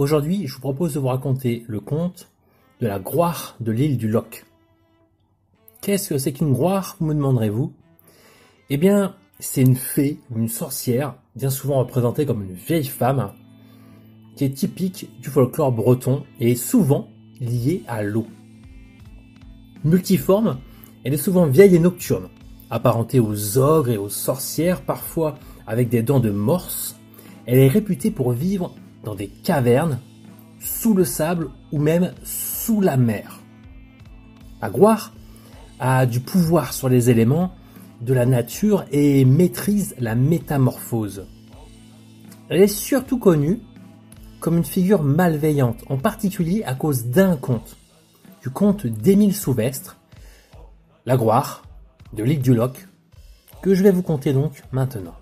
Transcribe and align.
Aujourd'hui, 0.00 0.46
je 0.46 0.54
vous 0.54 0.60
propose 0.60 0.94
de 0.94 0.98
vous 0.98 1.08
raconter 1.08 1.62
le 1.68 1.78
conte 1.78 2.30
de 2.80 2.86
la 2.86 2.98
gloire 2.98 3.56
de 3.60 3.70
l'île 3.70 3.98
du 3.98 4.08
Loch. 4.08 4.46
Qu'est-ce 5.82 6.08
que 6.08 6.16
c'est 6.16 6.32
qu'une 6.32 6.54
gloire, 6.54 6.96
vous 6.98 7.06
me 7.06 7.12
demanderez-vous? 7.12 7.70
Eh 8.70 8.78
bien, 8.78 9.14
c'est 9.40 9.60
une 9.60 9.76
fée 9.76 10.18
ou 10.30 10.38
une 10.38 10.48
sorcière, 10.48 11.16
bien 11.36 11.50
souvent 11.50 11.80
représentée 11.80 12.24
comme 12.24 12.42
une 12.42 12.54
vieille 12.54 12.86
femme, 12.86 13.34
qui 14.36 14.46
est 14.46 14.56
typique 14.56 15.10
du 15.20 15.28
folklore 15.28 15.70
breton 15.70 16.24
et 16.40 16.52
est 16.52 16.54
souvent 16.54 17.10
liée 17.38 17.82
à 17.86 18.02
l'eau. 18.02 18.26
Multiforme, 19.84 20.60
elle 21.04 21.12
est 21.12 21.18
souvent 21.18 21.44
vieille 21.44 21.76
et 21.76 21.78
nocturne, 21.78 22.30
apparentée 22.70 23.20
aux 23.20 23.58
ogres 23.58 23.90
et 23.90 23.98
aux 23.98 24.08
sorcières, 24.08 24.80
parfois 24.80 25.38
avec 25.66 25.90
des 25.90 26.02
dents 26.02 26.20
de 26.20 26.30
morse, 26.30 26.96
elle 27.44 27.58
est 27.58 27.68
réputée 27.68 28.10
pour 28.10 28.32
vivre 28.32 28.74
dans 29.04 29.14
des 29.14 29.28
cavernes, 29.28 30.00
sous 30.60 30.94
le 30.94 31.04
sable 31.04 31.48
ou 31.72 31.78
même 31.78 32.12
sous 32.22 32.80
la 32.80 32.96
mer. 32.96 33.40
Gloire 34.70 35.12
a 35.78 36.04
du 36.04 36.20
pouvoir 36.20 36.72
sur 36.74 36.88
les 36.88 37.08
éléments 37.08 37.52
de 38.02 38.12
la 38.12 38.26
nature 38.26 38.84
et 38.92 39.24
maîtrise 39.24 39.94
la 39.98 40.14
métamorphose. 40.14 41.26
Elle 42.48 42.62
est 42.62 42.66
surtout 42.66 43.18
connue 43.18 43.60
comme 44.40 44.56
une 44.56 44.64
figure 44.64 45.02
malveillante, 45.02 45.84
en 45.88 45.98
particulier 45.98 46.62
à 46.64 46.74
cause 46.74 47.06
d'un 47.06 47.36
conte, 47.36 47.76
du 48.42 48.50
conte 48.50 48.86
d'Émile 48.86 49.34
Souvestre, 49.34 49.98
La 51.06 51.16
de 51.16 52.24
l'île 52.24 52.40
du 52.40 52.54
Loch, 52.54 52.88
que 53.62 53.74
je 53.74 53.82
vais 53.82 53.90
vous 53.90 54.02
conter 54.02 54.32
donc 54.32 54.62
maintenant. 54.72 55.14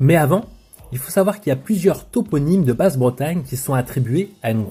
Mais 0.00 0.16
avant, 0.16 0.44
il 0.92 0.98
faut 0.98 1.10
savoir 1.10 1.40
qu'il 1.40 1.50
y 1.50 1.52
a 1.52 1.56
plusieurs 1.56 2.06
toponymes 2.06 2.64
de 2.64 2.72
Basse-Bretagne 2.72 3.42
qui 3.42 3.56
sont 3.56 3.74
attribués 3.74 4.32
à 4.42 4.50
une 4.50 4.64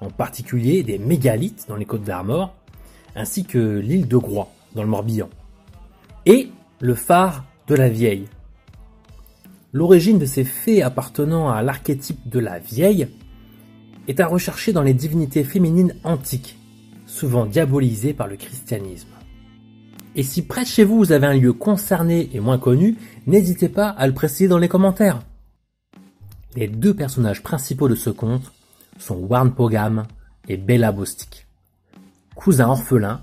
en 0.00 0.10
particulier 0.10 0.82
des 0.82 0.98
mégalithes 0.98 1.66
dans 1.68 1.76
les 1.76 1.84
côtes 1.84 2.04
d'Armor, 2.04 2.54
ainsi 3.14 3.44
que 3.44 3.78
l'île 3.78 4.08
de 4.08 4.16
Groix 4.16 4.48
dans 4.74 4.82
le 4.82 4.88
Morbihan, 4.88 5.28
et 6.24 6.50
le 6.80 6.94
phare 6.94 7.44
de 7.66 7.74
la 7.74 7.88
Vieille. 7.88 8.28
L'origine 9.72 10.18
de 10.18 10.26
ces 10.26 10.44
faits 10.44 10.82
appartenant 10.82 11.50
à 11.50 11.62
l'archétype 11.62 12.28
de 12.28 12.38
la 12.38 12.58
Vieille 12.58 13.08
est 14.06 14.20
à 14.20 14.26
rechercher 14.26 14.72
dans 14.72 14.82
les 14.82 14.94
divinités 14.94 15.44
féminines 15.44 15.94
antiques, 16.04 16.58
souvent 17.06 17.44
diabolisées 17.44 18.14
par 18.14 18.28
le 18.28 18.36
christianisme. 18.36 19.17
Et 20.18 20.24
si 20.24 20.42
près 20.42 20.62
de 20.62 20.66
chez 20.66 20.82
vous 20.82 20.98
vous 20.98 21.12
avez 21.12 21.28
un 21.28 21.34
lieu 21.34 21.52
concerné 21.52 22.28
et 22.32 22.40
moins 22.40 22.58
connu, 22.58 22.96
n'hésitez 23.28 23.68
pas 23.68 23.88
à 23.88 24.04
le 24.08 24.12
préciser 24.12 24.48
dans 24.48 24.58
les 24.58 24.66
commentaires. 24.66 25.20
Les 26.56 26.66
deux 26.66 26.92
personnages 26.92 27.40
principaux 27.40 27.88
de 27.88 27.94
ce 27.94 28.10
conte 28.10 28.50
sont 28.98 29.14
Warn 29.14 29.54
Pogam 29.54 30.08
et 30.48 30.56
Bella 30.56 30.90
Bostic. 30.90 31.46
Cousins 32.34 32.66
orphelins, 32.66 33.20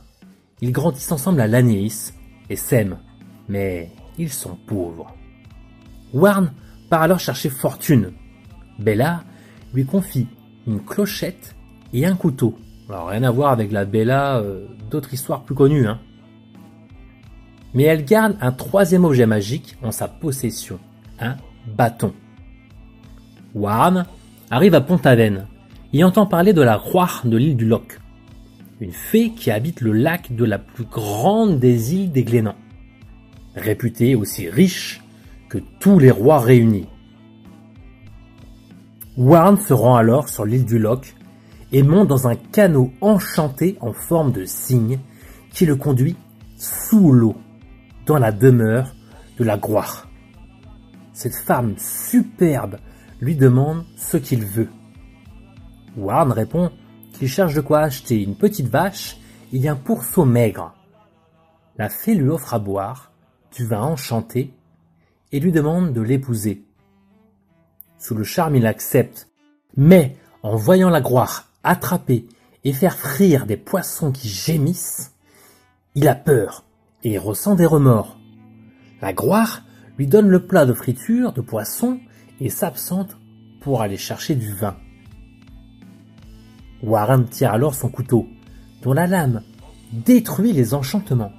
ils 0.62 0.72
grandissent 0.72 1.12
ensemble 1.12 1.42
à 1.42 1.48
Lanéis 1.48 2.14
et 2.50 2.56
s'aiment, 2.56 3.00
mais 3.50 3.92
ils 4.17 4.32
sont 4.32 4.58
pauvres. 4.66 5.14
Warn 6.14 6.54
part 6.89 7.02
alors 7.02 7.20
chercher 7.20 7.50
fortune. 7.50 8.14
Bella 8.80 9.26
lui 9.73 9.86
confie 9.86 10.30
une 10.66 10.80
clochette 10.80 11.58
et 11.92 12.05
un 12.05 12.16
couteau. 12.16 12.58
Alors 12.88 13.08
rien 13.08 13.23
à 13.23 13.32
voir 13.32 13.52
avec 13.52 13.73
la 13.73 13.84
Bella 13.84 14.38
euh, 14.38 14.66
d'autres 14.89 15.14
histoires 15.14 15.44
plus 15.44 15.55
connues, 15.55 15.88
hein 15.88 16.00
mais 17.75 17.83
elle 17.83 18.05
garde 18.05 18.37
un 18.39 18.53
troisième 18.53 19.03
objet 19.03 19.25
magique 19.25 19.77
en 19.83 19.91
sa 19.91 20.08
possession, 20.08 20.80
un 21.19 21.36
bâton. 21.67 22.13
Warren 23.53 24.05
arrive 24.49 24.75
à 24.75 24.81
Pont-Aven 24.81 25.45
et 25.93 26.03
entend 26.03 26.25
parler 26.25 26.53
de 26.53 26.61
la 26.61 26.77
roi 26.77 27.09
de 27.25 27.37
l'île 27.37 27.58
du 27.58 27.65
Loch, 27.65 27.99
une 28.80 28.93
fée 28.93 29.31
qui 29.31 29.52
habite 29.52 29.81
le 29.81 29.91
lac 29.91 30.33
de 30.33 30.45
la 30.45 30.58
plus 30.58 30.86
grande 30.86 31.59
des 31.59 31.93
îles 31.93 32.11
des 32.11 32.23
Glénans, 32.23 32.55
réputée 33.55 34.15
aussi 34.15 34.49
riche 34.49 35.03
que 35.49 35.57
tous 35.80 35.99
les 35.99 36.11
rois 36.11 36.39
réunis. 36.39 36.87
Warren 39.17 39.57
se 39.57 39.73
rend 39.73 39.95
alors 39.95 40.30
sur 40.30 40.45
l'île 40.45 40.65
du 40.65 40.80
Loch 40.80 41.13
et 41.73 41.83
monte 41.83 42.07
dans 42.07 42.27
un 42.27 42.36
canot 42.36 42.92
enchanté 43.02 43.77
en 43.81 43.92
forme 43.92 44.31
de 44.31 44.45
cygne 44.45 44.99
qui 45.52 45.65
le 45.65 45.75
conduit 45.75 46.15
sous 46.57 47.11
l'eau 47.11 47.36
dans 48.05 48.17
la 48.17 48.32
demeure 48.32 48.95
de 49.38 49.43
la 49.43 49.58
gloire. 49.58 50.08
Cette 51.14 51.36
femme 51.36 51.76
superbe 51.77 52.77
lui 53.21 53.36
demande 53.36 53.86
ce 53.95 54.17
qu'il 54.17 54.45
veut. 54.45 54.70
Warren 55.98 56.32
répond 56.32 56.71
qu'il 57.14 57.30
cherche 57.30 57.54
de 57.54 57.61
quoi 57.61 57.80
acheter 57.80 58.21
une 58.21 58.36
petite 58.36 58.67
vache 58.67 59.17
et 59.54 59.67
un 59.70 59.76
pourceau 59.76 60.26
maigre. 60.26 60.73
La 61.77 61.89
fée 61.89 62.16
lui 62.16 62.30
offre 62.30 62.54
à 62.54 62.60
boire 62.60 63.11
du 63.55 63.66
vin 63.66 63.82
enchanté 63.82 64.54
et 65.32 65.39
lui 65.39 65.52
demande 65.52 65.93
de 65.93 66.02
l'épouser. 66.02 66.66
Sous 67.98 68.16
le 68.16 68.23
charme, 68.23 68.55
il 68.55 68.67
accepte, 68.67 69.30
mais 69.77 70.17
en 70.43 70.55
voyant 70.55 70.89
la 70.89 71.02
gloire 71.02 71.49
attraper 71.64 72.27
et 72.64 72.73
faire 72.73 72.98
frire 72.98 73.45
des 73.45 73.58
poissons 73.58 74.11
qui 74.11 74.30
gémissent, 74.30 75.14
il 75.95 76.08
a 76.08 76.16
peur 76.16 76.66
et 77.05 77.20
ressent 77.20 77.55
des 77.55 77.67
remords. 77.67 78.17
La 79.02 79.14
gloire 79.14 79.61
lui 79.98 80.08
donne 80.08 80.27
le 80.27 80.45
plat 80.45 80.66
de 80.66 80.73
friture 80.73 81.32
de 81.32 81.39
poisson 81.39 81.99
et 82.42 82.49
s'absente 82.49 83.17
pour 83.61 83.82
aller 83.82 83.95
chercher 83.95 84.36
du 84.36 84.52
vin. 84.52 84.76
Warren 86.82 87.26
tire 87.26 87.54
alors 87.54 87.76
son 87.76 87.89
couteau, 87.89 88.27
dont 88.82 88.93
la 88.93 89.08
lame 89.08 89.43
détruit 89.93 90.52
les 90.52 90.73
enchantements. 90.73 91.32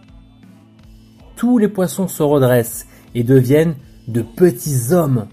Tous 1.34 1.58
les 1.58 1.68
poissons 1.68 2.08
se 2.08 2.22
redressent 2.22 2.86
et 3.14 3.24
deviennent 3.24 3.74
de 4.06 4.22
petits 4.22 4.92
hommes. 4.92 5.26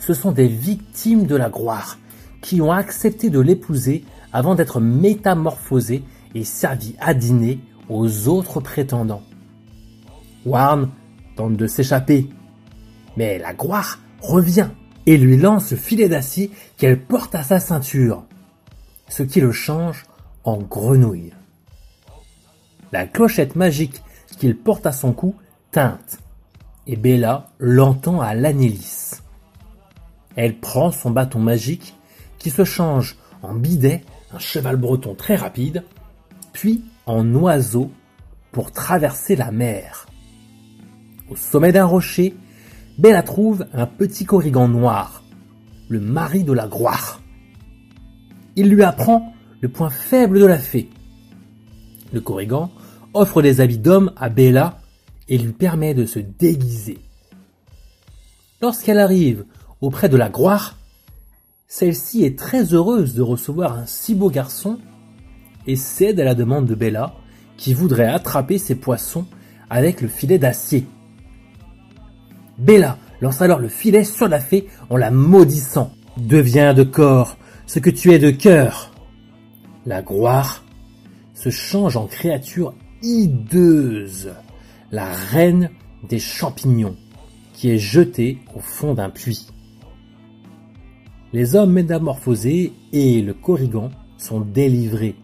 Ce 0.00 0.14
sont 0.14 0.32
des 0.32 0.48
victimes 0.48 1.26
de 1.26 1.36
la 1.36 1.48
gloire 1.48 1.98
qui 2.42 2.60
ont 2.60 2.72
accepté 2.72 3.30
de 3.30 3.40
l'épouser 3.40 4.04
avant 4.32 4.56
d'être 4.56 4.80
métamorphosés 4.80 6.02
et 6.34 6.44
servis 6.44 6.96
à 6.98 7.14
dîner 7.14 7.60
aux 7.88 8.28
autres 8.28 8.60
prétendants. 8.60 9.22
Warren 10.44 10.90
tente 11.36 11.56
de 11.56 11.66
s'échapper, 11.66 12.28
mais 13.16 13.38
la 13.38 13.54
gloire 13.54 13.98
revient 14.20 14.68
et 15.06 15.16
lui 15.16 15.36
lance 15.36 15.70
le 15.70 15.76
filet 15.76 16.08
d'acier 16.08 16.50
qu'elle 16.76 17.00
porte 17.00 17.34
à 17.34 17.42
sa 17.42 17.60
ceinture, 17.60 18.24
ce 19.08 19.22
qui 19.22 19.40
le 19.40 19.52
change 19.52 20.04
en 20.44 20.58
grenouille. 20.58 21.32
La 22.92 23.06
clochette 23.06 23.56
magique 23.56 24.02
qu'il 24.38 24.56
porte 24.56 24.86
à 24.86 24.92
son 24.92 25.12
cou 25.12 25.34
teinte, 25.70 26.18
et 26.86 26.96
Bella 26.96 27.48
l'entend 27.58 28.20
à 28.20 28.34
l'anélis. 28.34 29.12
Elle 30.36 30.58
prend 30.58 30.90
son 30.90 31.10
bâton 31.10 31.38
magique 31.38 31.94
qui 32.38 32.50
se 32.50 32.64
change 32.64 33.16
en 33.42 33.54
bidet, 33.54 34.04
un 34.32 34.38
cheval 34.38 34.76
breton 34.76 35.14
très 35.14 35.36
rapide, 35.36 35.84
puis 36.52 36.84
en 37.06 37.34
oiseau 37.34 37.90
pour 38.52 38.72
traverser 38.72 39.36
la 39.36 39.50
mer. 39.50 40.06
Au 41.30 41.36
sommet 41.36 41.72
d'un 41.72 41.86
rocher, 41.86 42.34
Bella 42.98 43.22
trouve 43.22 43.66
un 43.72 43.86
petit 43.86 44.24
corrigan 44.24 44.68
noir, 44.68 45.22
le 45.88 46.00
mari 46.00 46.44
de 46.44 46.52
la 46.52 46.68
gloire. 46.68 47.20
Il 48.56 48.68
lui 48.68 48.82
apprend 48.82 49.32
le 49.60 49.68
point 49.68 49.90
faible 49.90 50.38
de 50.38 50.46
la 50.46 50.58
fée. 50.58 50.90
Le 52.12 52.20
corrigan 52.20 52.70
offre 53.14 53.42
des 53.42 53.60
habits 53.60 53.78
d'homme 53.78 54.12
à 54.16 54.28
Bella 54.28 54.78
et 55.28 55.38
lui 55.38 55.52
permet 55.52 55.94
de 55.94 56.04
se 56.04 56.18
déguiser. 56.18 56.98
Lorsqu'elle 58.60 58.98
arrive 58.98 59.44
auprès 59.80 60.08
de 60.08 60.16
la 60.16 60.28
gloire, 60.28 60.78
celle-ci 61.66 62.24
est 62.24 62.38
très 62.38 62.74
heureuse 62.74 63.14
de 63.14 63.22
recevoir 63.22 63.78
un 63.78 63.86
si 63.86 64.14
beau 64.14 64.30
garçon 64.30 64.78
et 65.66 65.76
cède 65.76 66.20
à 66.20 66.24
la 66.24 66.34
demande 66.34 66.66
de 66.66 66.74
Bella 66.74 67.14
qui 67.56 67.72
voudrait 67.72 68.06
attraper 68.06 68.58
ses 68.58 68.74
poissons 68.74 69.26
avec 69.70 70.00
le 70.00 70.08
filet 70.08 70.38
d'acier. 70.38 70.86
Bella 72.58 72.98
lance 73.20 73.42
alors 73.42 73.58
le 73.58 73.68
filet 73.68 74.04
sur 74.04 74.28
la 74.28 74.40
fée 74.40 74.68
en 74.90 74.96
la 74.96 75.10
maudissant. 75.10 75.92
Deviens 76.16 76.74
de 76.74 76.84
corps 76.84 77.36
ce 77.66 77.78
que 77.78 77.90
tu 77.90 78.12
es 78.12 78.18
de 78.18 78.30
cœur. 78.30 78.92
La 79.86 80.02
gloire 80.02 80.64
se 81.34 81.50
change 81.50 81.96
en 81.96 82.06
créature 82.06 82.74
hideuse, 83.02 84.32
la 84.92 85.12
reine 85.12 85.70
des 86.08 86.18
champignons, 86.18 86.96
qui 87.52 87.70
est 87.70 87.78
jetée 87.78 88.38
au 88.54 88.60
fond 88.60 88.94
d'un 88.94 89.10
puits. 89.10 89.48
Les 91.32 91.56
hommes 91.56 91.72
métamorphosés 91.72 92.72
et 92.92 93.20
le 93.20 93.34
Corrigan 93.34 93.90
sont 94.16 94.40
délivrés. 94.40 95.16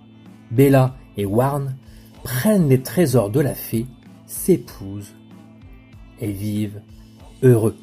Bella 0.51 0.97
et 1.17 1.25
Warne 1.25 1.77
prennent 2.25 2.69
les 2.69 2.83
trésors 2.83 3.31
de 3.31 3.41
la 3.41 3.55
fée, 3.55 3.87
s'épousent 4.27 5.15
et 6.21 6.33
vivent 6.33 6.81
heureux. 7.43 7.77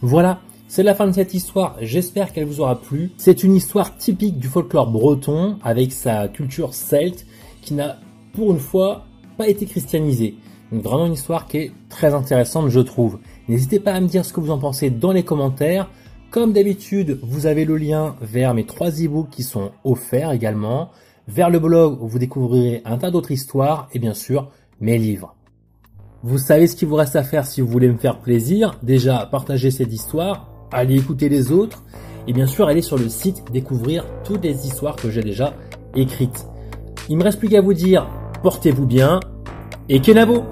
Voilà, 0.00 0.40
c'est 0.68 0.82
la 0.82 0.94
fin 0.94 1.06
de 1.06 1.12
cette 1.12 1.34
histoire, 1.34 1.76
j'espère 1.80 2.32
qu'elle 2.32 2.46
vous 2.46 2.60
aura 2.60 2.80
plu. 2.80 3.12
C'est 3.16 3.44
une 3.44 3.54
histoire 3.54 3.96
typique 3.96 4.38
du 4.38 4.48
folklore 4.48 4.90
breton 4.90 5.58
avec 5.62 5.92
sa 5.92 6.28
culture 6.28 6.74
celte 6.74 7.26
qui 7.62 7.74
n'a 7.74 7.98
pour 8.32 8.52
une 8.52 8.58
fois 8.58 9.04
pas 9.36 9.48
été 9.48 9.66
christianisée. 9.66 10.34
Donc 10.72 10.82
vraiment 10.82 11.06
une 11.06 11.12
histoire 11.12 11.46
qui 11.46 11.58
est 11.58 11.72
très 11.88 12.14
intéressante 12.14 12.68
je 12.68 12.80
trouve. 12.80 13.18
N'hésitez 13.48 13.78
pas 13.78 13.92
à 13.92 14.00
me 14.00 14.08
dire 14.08 14.24
ce 14.24 14.32
que 14.32 14.40
vous 14.40 14.50
en 14.50 14.58
pensez 14.58 14.90
dans 14.90 15.12
les 15.12 15.22
commentaires. 15.22 15.90
Comme 16.30 16.52
d'habitude, 16.52 17.20
vous 17.22 17.46
avez 17.46 17.64
le 17.64 17.76
lien 17.76 18.16
vers 18.20 18.54
mes 18.54 18.66
trois 18.66 18.90
e-books 18.90 19.30
qui 19.30 19.44
sont 19.44 19.70
offerts 19.84 20.32
également, 20.32 20.90
vers 21.28 21.50
le 21.50 21.60
blog 21.60 22.02
où 22.02 22.08
vous 22.08 22.18
découvrirez 22.18 22.82
un 22.84 22.98
tas 22.98 23.12
d'autres 23.12 23.30
histoires 23.30 23.88
et 23.92 24.00
bien 24.00 24.14
sûr 24.14 24.50
mes 24.80 24.98
livres. 24.98 25.36
Vous 26.26 26.38
savez 26.38 26.66
ce 26.68 26.74
qu'il 26.74 26.88
vous 26.88 26.94
reste 26.94 27.16
à 27.16 27.22
faire 27.22 27.44
si 27.44 27.60
vous 27.60 27.68
voulez 27.68 27.86
me 27.86 27.98
faire 27.98 28.18
plaisir. 28.18 28.78
Déjà, 28.82 29.28
partagez 29.30 29.70
cette 29.70 29.92
histoire, 29.92 30.48
allez 30.72 30.96
écouter 30.96 31.28
les 31.28 31.52
autres 31.52 31.84
et 32.26 32.32
bien 32.32 32.46
sûr 32.46 32.66
allez 32.66 32.80
sur 32.80 32.96
le 32.96 33.10
site 33.10 33.44
découvrir 33.52 34.06
toutes 34.24 34.42
les 34.42 34.66
histoires 34.66 34.96
que 34.96 35.10
j'ai 35.10 35.20
déjà 35.20 35.52
écrites. 35.94 36.46
Il 37.10 37.18
me 37.18 37.24
reste 37.24 37.38
plus 37.38 37.50
qu'à 37.50 37.60
vous 37.60 37.74
dire 37.74 38.08
portez-vous 38.42 38.86
bien 38.86 39.20
et 39.90 40.00
Kenavo 40.00 40.44